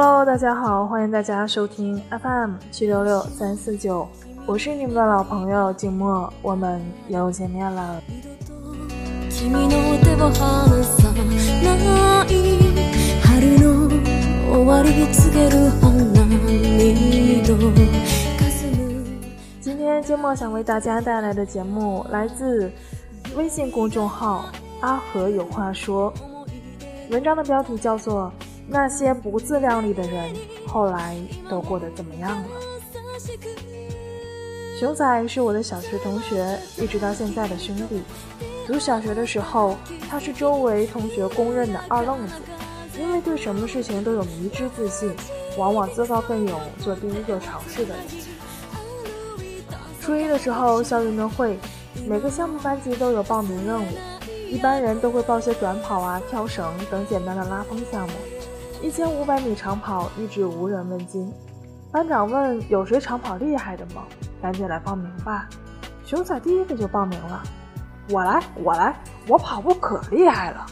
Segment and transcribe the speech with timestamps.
[0.00, 4.06] Hello，大家好，欢迎大家收听 FM 七六六三四九，
[4.46, 8.00] 我是你们的老朋友静默，我们又见面了。
[19.60, 22.70] 今天静默想为大家带来的节目来自
[23.34, 24.44] 微信公众号
[24.78, 26.14] 阿和有话说，
[27.10, 28.32] 文章的标题叫做。
[28.70, 30.34] 那些不自量力的人，
[30.66, 31.16] 后来
[31.48, 32.44] 都过得怎么样了？
[34.78, 38.02] 熊仔是我的小学同学，一直到现在的兄弟。
[38.66, 39.76] 读小学的时候，
[40.10, 42.34] 他是周围同学公认的二愣子，
[43.00, 45.10] 因为对什么事情都有迷之自信，
[45.56, 48.04] 往往自告奋勇做第一个尝试的人。
[49.98, 51.58] 初一的时候，校运动会，
[52.06, 53.88] 每个项目班级都有报名任务，
[54.50, 58.12] 一般人都会报些短跑啊、跳绳等简单的拉风项目。
[58.80, 61.32] 一千五百米长跑一直无人问津，
[61.90, 64.04] 班长问有谁长跑厉害的吗？
[64.40, 65.48] 赶紧来报名吧！
[66.04, 67.42] 熊仔第一个就报名了，
[68.10, 70.64] 我来，我来，我跑步可厉害了。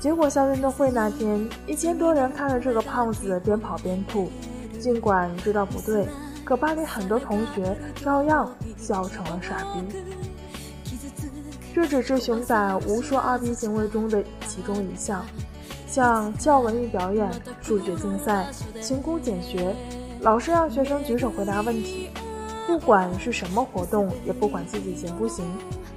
[0.00, 4.32] 结果校运动会那天，一千多人看着这个胖子边跑边吐，
[4.80, 6.08] 尽管知道不对，
[6.42, 9.84] 可班里很多同学照样笑成了傻逼。
[11.74, 15.24] 这只是熊仔无数二逼行为中的其中一项。
[15.92, 18.48] 像教文艺表演、数学竞赛、
[18.80, 19.76] 勤工俭学，
[20.22, 22.08] 老师让学生举手回答问题，
[22.66, 25.44] 不管是什么活动，也不管自己行不行，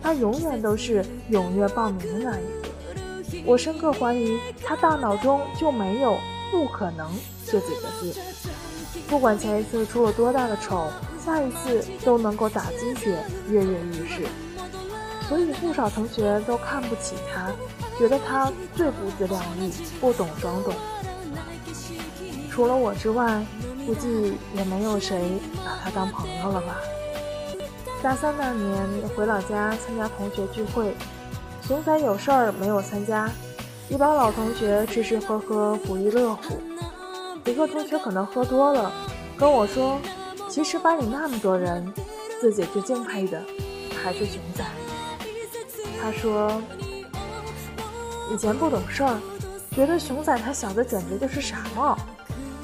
[0.02, 1.02] 他永远都是
[1.32, 3.44] 踊跃报名的那一个。
[3.46, 6.18] 我深刻怀疑他大脑中就没有
[6.52, 7.10] “不可能”
[7.48, 8.14] 这几个字。
[9.08, 10.90] 不管前一次出了多大的丑，
[11.24, 14.24] 下一次都能够打鸡血，跃跃欲试。
[15.30, 17.50] 所以不少同学都看不起他。
[17.98, 20.74] 觉得他最不自量力，不懂装懂。
[22.52, 23.46] 除了我之外，
[23.86, 26.78] 估计也没有谁把他当朋友了吧。
[28.02, 30.94] 大三那年回老家参加同学聚会，
[31.62, 33.30] 熊仔有事儿没有参加，
[33.90, 36.62] 一帮老同学吃吃喝喝不亦乐乎。
[37.46, 38.92] 一个同学可能喝多了，
[39.38, 40.00] 跟我说
[40.50, 41.94] ：“其实班里那么多人，
[42.42, 43.42] 自己最敬佩的
[44.04, 44.64] 还是熊仔。”
[46.02, 46.62] 他说。
[48.32, 49.20] 以前不懂事儿，
[49.72, 51.98] 觉得熊仔他小子简直就是傻帽。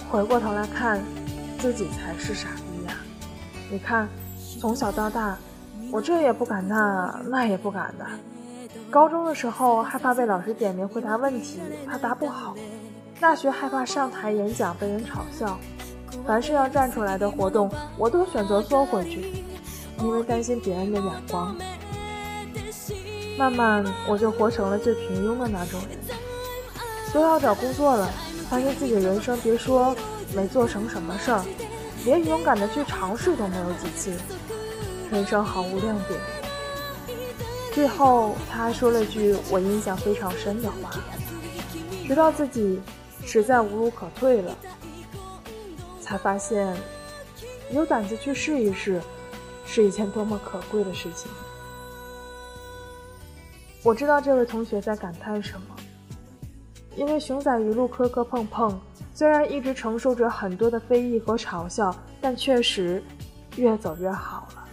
[0.10, 1.02] 回过头来看，
[1.60, 2.96] 自己才是傻逼呀！
[3.70, 4.10] 你看，
[4.60, 5.38] 从小到大，
[5.92, 8.06] 我这也不敢，那那也不敢的。
[8.90, 12.54] 高中的时候害怕被老师点名回答问题，怕答不好；
[13.20, 15.58] 大学害怕上台演讲被人嘲笑。
[16.26, 19.46] 凡是要站出来的活动，我都选择缩回去，
[20.00, 21.56] 因为担心别人的眼光。
[23.42, 25.98] 慢慢，我就活成了最平庸的那种人。
[27.12, 28.08] 都要找工作了，
[28.48, 29.96] 发现自己人生别说
[30.36, 31.44] 没做成什么事儿，
[32.06, 34.14] 连勇敢的去尝试都没有几次，
[35.12, 36.20] 人生毫无亮点。
[37.74, 40.92] 最后，他还说了句我印象非常深的话：
[42.08, 42.80] 直到自己
[43.26, 44.56] 实在无路可退了，
[46.00, 46.78] 才发现
[47.72, 49.02] 有胆子去试一试，
[49.66, 51.32] 是一件多么可贵的事情。
[53.84, 55.76] 我知道这位同学在感叹什么，
[56.96, 58.80] 因为熊仔一路磕磕碰碰，
[59.12, 63.02] 虽然一直承受着很多的非议和嘲笑，但确实
[63.58, 64.64] 越走越好了。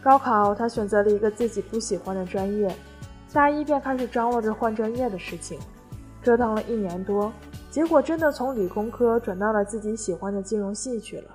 [0.00, 2.72] 高考，他选择了一个自己不喜欢的专业，
[3.32, 5.58] 大一便开始张罗着换专业的事情，
[6.22, 7.32] 折腾了一年多，
[7.68, 11.30] 结果真的从理工科转到了自己喜欢的金融系去了。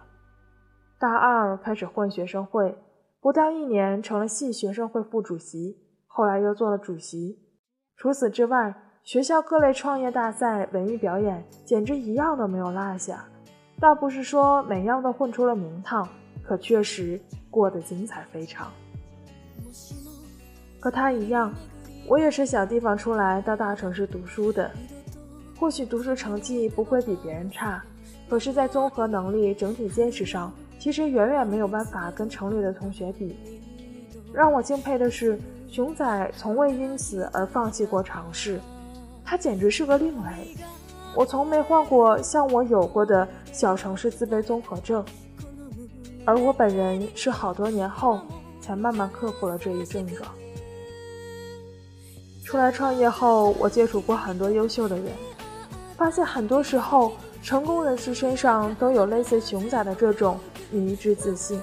[0.98, 2.78] 大二开始混学生会，
[3.20, 5.78] 不到一年成了系学生会副主席。
[6.18, 7.38] 后来又做了主席。
[7.96, 8.74] 除此之外，
[9.04, 13.24] 学校各类创业大赛、文艺表演，简直一样都没有落下。
[13.80, 16.10] 倒不是说每样都混出了名堂，
[16.44, 18.74] 可确实过得精彩非常。
[20.80, 21.54] 和他一样，
[22.08, 24.72] 我也是小地方出来到大城市读书的。
[25.60, 27.84] 或许读书成绩不会比别人差，
[28.28, 33.38] 可是，在综合能力、整体见识上，其实远远没有办法跟城里的同学比。
[34.34, 35.40] 让我敬佩的是。
[35.70, 38.60] 熊仔从未因此而放弃过尝试，
[39.24, 40.56] 他简直是个另类。
[41.16, 45.04] 我从没患过像我有过的小城市自卑综合症，
[46.26, 48.20] 而我本人是好多年后
[48.62, 50.30] 才慢慢克服了这一症状。
[52.44, 55.12] 出来创业后，我接触过很多优秀的人，
[55.98, 57.12] 发现很多时候
[57.44, 60.40] 成功人士身上都有类似熊仔的这种
[60.72, 61.60] 迷之自信。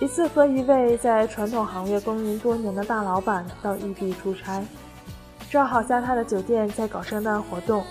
[0.00, 4.62] 一次和一位在传统行业耕耘多年的大老板到异地出差，
[5.50, 7.84] 正好在他的酒店在搞圣诞活动，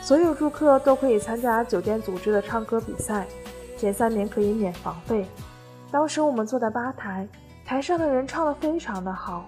[0.00, 3.26] 所有住客都可以参加酒店组织的唱歌比赛，
[3.76, 5.26] 前三名可以免房费。
[5.90, 7.28] 当时我们坐在吧台，
[7.64, 9.44] 台上的人唱得非常的好。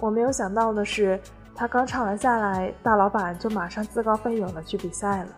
[0.00, 1.20] 我没有想到的是，
[1.54, 5.28] 他刚唱完下来，大老板就马上自告奋勇的去比赛了。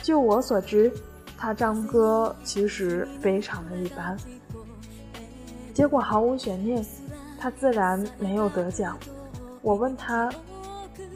[0.00, 0.90] 就我所知，
[1.36, 4.16] 他唱歌其实非常的一般。
[5.80, 6.84] 结果毫无悬念，
[7.38, 8.98] 他自然没有得奖。
[9.62, 10.30] 我问他，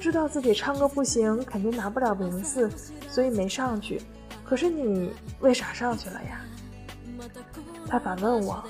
[0.00, 2.70] 知道自己唱歌不行，肯定拿不了名次，
[3.10, 4.00] 所以没上去。
[4.42, 6.40] 可是你为啥上去了呀？
[7.86, 8.64] 他反问我，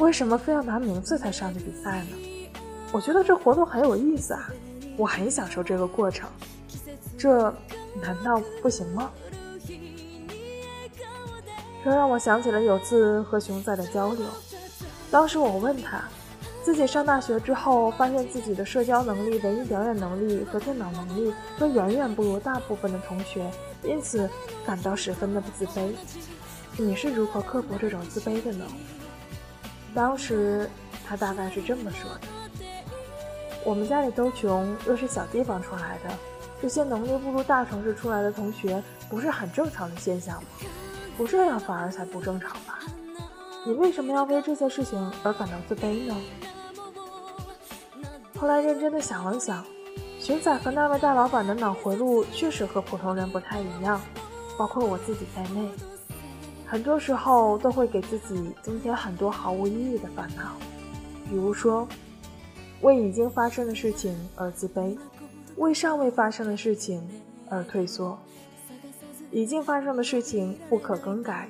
[0.00, 2.16] 为什么非要拿名次才上去比赛呢？
[2.90, 4.50] 我觉得这活动很有意思啊，
[4.96, 6.28] 我很享受这个过程，
[7.16, 7.54] 这
[8.02, 9.12] 难道不行吗？
[11.84, 14.26] 这让我想起了有次和熊仔的交流，
[15.14, 16.02] 当时我问他，
[16.64, 23.48] 自己上大学之后，发现自己的社交能力、文艺表演能力和电脑能力都远远不如大部分的同学，
[23.84, 24.28] 因此
[24.66, 25.92] 感到十分的自卑。
[26.76, 28.64] 你是如何克服这种自卑的呢？
[29.94, 30.68] 当时
[31.06, 32.66] 他大概是这么说的。
[33.64, 36.12] 我们家里都穷，又是小地方出来的，
[36.60, 40.48] 这些能力不如大城市出来的同学，不是很正常的现象吗？
[41.16, 42.80] 不这样反而才不正常吧？
[43.66, 46.14] 你为什么要为这些事情而感到自卑呢？
[48.36, 49.64] 后来认真的想了想，
[50.20, 54.00] 熊仔和那位大老板的脑回路确实和普通人不太一样，
[54.58, 55.68] 包括我自己在内，
[56.66, 60.52] 很多时候都会给自己增添很多毫无意义的烦恼，
[61.28, 61.88] 比如说。
[62.80, 64.94] 为已经发生的事情而自卑，
[65.56, 67.02] 为尚未发生的事情
[67.48, 68.18] 而退缩。
[69.30, 71.48] 已经发生的事情不可更改，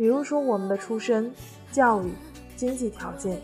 [0.00, 1.30] 比如说我们的出身、
[1.70, 2.10] 教育、
[2.56, 3.38] 经济条件，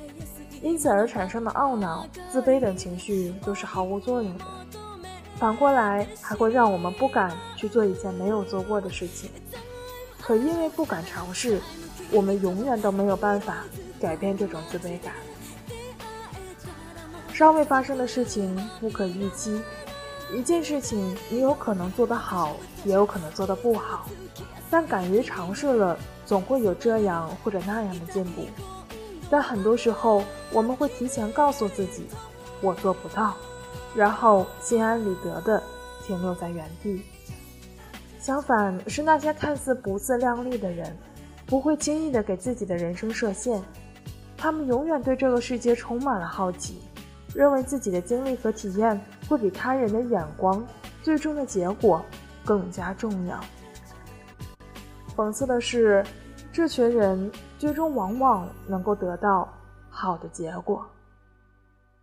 [0.63, 4.45] 因此而产生的懊恼、自卑等情绪都是毫无作用的。
[5.35, 9.31] 反过来，还会让我们不敢去做一件没有做过的事情。
[10.19, 11.61] 可因为不敢尝试，
[12.11, 13.59] 我们永远都没有办法
[14.01, 15.13] 改变这种自卑感。
[17.35, 19.61] 尚未发生的事情不可预期，
[20.35, 24.09] 一件事情你有可能做得好，也有可能做得不好，
[24.71, 28.47] 但敢于尝试了，总会有这样或者那样的进步。
[29.31, 32.07] 但很多时候，我们会提前告诉自己
[32.61, 33.35] “我做不到”，
[33.95, 35.63] 然后心安理得地
[36.05, 37.03] 停留在原地。
[38.21, 40.97] 相反，是那些看似不自量力的人，
[41.47, 43.63] 不会轻易地给自己的人生设限，
[44.37, 46.81] 他们永远对这个世界充满了好奇。
[47.37, 48.99] 认为自己的经历和体验
[49.29, 50.67] 会比他人的眼光、
[51.03, 52.03] 最终的结果
[52.47, 53.39] 更加重要。
[55.15, 56.03] 讽刺的是，
[56.51, 59.47] 这群人最终往往能够得到
[59.91, 60.87] 好的结果。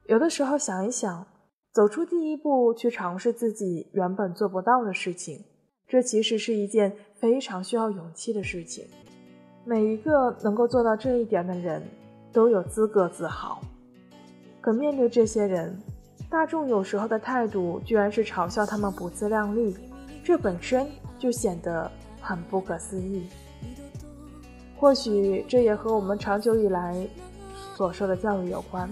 [0.06, 1.26] 有的时候想一想，
[1.72, 5.44] 走出第一步去尝试自己原本做不到的事情，
[5.88, 8.86] 这其实是一件非常需要勇气的事情。
[9.66, 11.82] 每一个能够做到这一点的人，
[12.32, 13.60] 都有资格自豪。
[14.64, 15.78] 可面对这些人，
[16.30, 19.76] 大众有时候的态度居然是嘲笑他们不自量力，
[20.24, 20.88] 这本身
[21.20, 23.28] 就显得很不可思议。
[24.78, 26.96] 或许这也和我们长久以来
[27.76, 28.90] 所受的教育有关。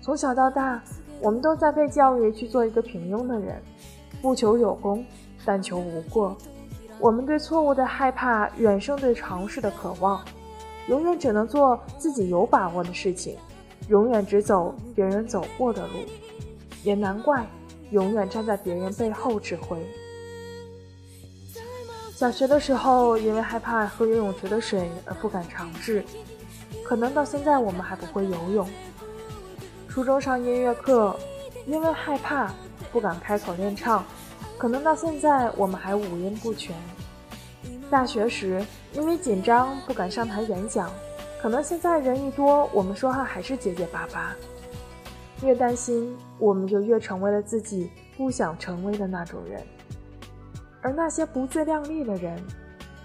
[0.00, 0.82] 从小到大，
[1.20, 3.62] 我们都在被教育去做一个平庸的人，
[4.20, 5.06] 不求有功，
[5.44, 6.36] 但求无过。
[6.98, 10.24] 我们对错误的害怕远胜对尝试的渴望，
[10.88, 13.36] 永远只能做自己有把握的事情。
[13.88, 15.94] 永远只走别人走过的路，
[16.82, 17.46] 也难怪
[17.90, 19.78] 永远站在别人背后指挥。
[22.14, 26.04] 小学的时候，因为害怕喝游泳池的水而不敢尝试，
[26.84, 28.68] 可能到现在我们还不会游泳。
[29.88, 31.14] 初中上音乐课，
[31.66, 32.52] 因为害怕
[32.92, 34.04] 不敢开口练唱，
[34.56, 36.74] 可能到现在我们还五音不全。
[37.90, 40.90] 大学时，因为紧张不敢上台演讲。
[41.42, 44.32] 可能现在人一多，我们说话还是结结巴巴。
[45.42, 49.60] 越担心，我们就越成为了自己不想成为的那种人。
[50.82, 52.40] 而那些不自量力的人，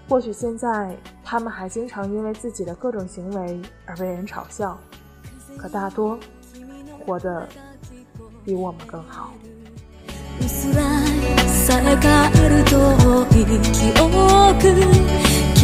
[0.08, 4.78] 或许现在他们还经常因为自己的各种行为而被人嘲笑，
[5.58, 6.16] 可大多
[7.04, 7.48] 活得
[8.44, 9.32] 比我们更好。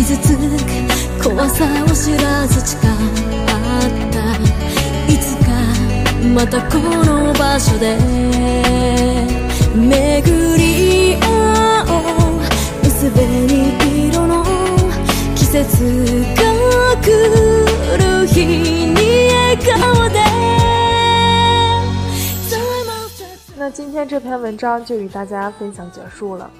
[0.05, 2.87] 傷つく怖さを知らず誓った
[5.11, 5.47] いつか
[6.35, 7.97] またこの場所で
[9.75, 11.27] 巡り合
[11.89, 11.93] お
[12.37, 12.41] う。
[12.83, 14.45] 薄紅色の
[15.35, 15.63] 季節
[16.37, 16.43] が
[17.01, 17.07] 来
[17.97, 18.99] る日に
[19.33, 20.21] 笑顔で。
[23.57, 26.51] 那今天这篇文章就与大家分享结束了。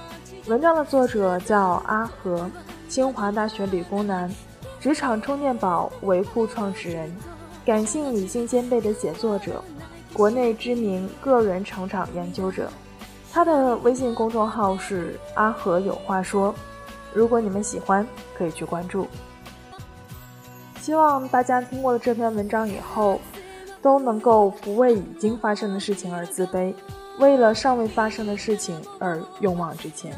[0.47, 2.51] 文章的作者叫阿和，
[2.95, 4.33] 清华大学理工男，
[4.79, 7.13] 职场充电宝维护创始人，
[7.67, 9.61] 感性理性兼备的写作者，
[10.13, 12.71] 国内知名个人成长研究者。
[13.33, 16.55] 他的微信公众号是阿和有话说，
[17.13, 18.07] 如果你们喜欢，
[18.39, 19.09] 可以去关注。
[20.81, 23.21] 希望大家听过了这篇文章以后，
[23.83, 26.73] 都能够不为已经发生的事情而自卑，
[27.19, 30.17] 为了尚未发生的事情而勇往直前。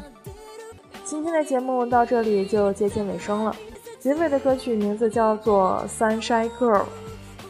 [1.06, 3.54] 今天的节目到这里就接近尾声了，
[4.00, 6.84] 结尾的歌曲名字叫做《Sunshine Girl》，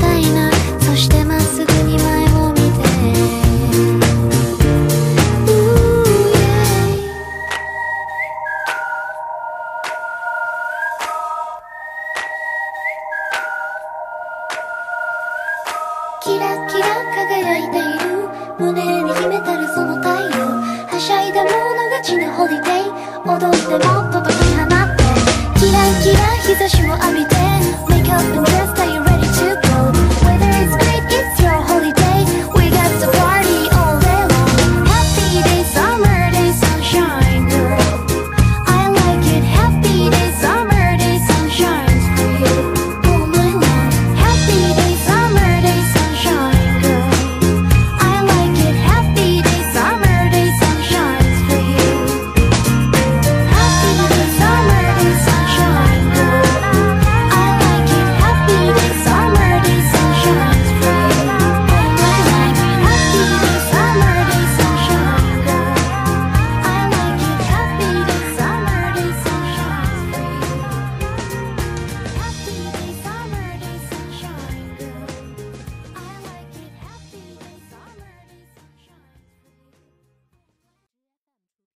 [0.00, 0.50] たいな。
[0.80, 1.69] そしてまっすぐ